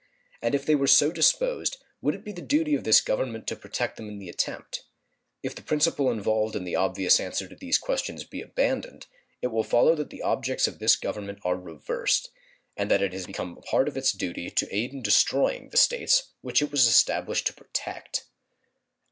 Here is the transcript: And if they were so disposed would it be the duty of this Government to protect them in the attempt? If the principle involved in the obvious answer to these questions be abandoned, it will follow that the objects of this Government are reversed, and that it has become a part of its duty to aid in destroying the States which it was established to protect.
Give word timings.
And 0.41 0.55
if 0.55 0.65
they 0.65 0.73
were 0.73 0.87
so 0.87 1.11
disposed 1.11 1.77
would 2.01 2.15
it 2.15 2.23
be 2.25 2.31
the 2.31 2.41
duty 2.41 2.73
of 2.73 2.83
this 2.83 3.01
Government 3.01 3.45
to 3.45 3.55
protect 3.55 3.97
them 3.97 4.09
in 4.09 4.17
the 4.17 4.29
attempt? 4.29 4.81
If 5.43 5.53
the 5.53 5.61
principle 5.61 6.09
involved 6.09 6.55
in 6.55 6.63
the 6.63 6.75
obvious 6.75 7.19
answer 7.19 7.47
to 7.47 7.55
these 7.55 7.77
questions 7.77 8.23
be 8.23 8.41
abandoned, 8.41 9.05
it 9.43 9.49
will 9.49 9.61
follow 9.63 9.93
that 9.93 10.09
the 10.09 10.23
objects 10.23 10.65
of 10.67 10.79
this 10.79 10.95
Government 10.95 11.37
are 11.43 11.55
reversed, 11.55 12.31
and 12.75 12.89
that 12.89 13.03
it 13.03 13.13
has 13.13 13.27
become 13.27 13.55
a 13.55 13.61
part 13.61 13.87
of 13.87 13.95
its 13.95 14.11
duty 14.11 14.49
to 14.49 14.75
aid 14.75 14.91
in 14.91 15.03
destroying 15.03 15.69
the 15.69 15.77
States 15.77 16.31
which 16.41 16.63
it 16.63 16.71
was 16.71 16.87
established 16.87 17.45
to 17.45 17.53
protect. 17.53 18.25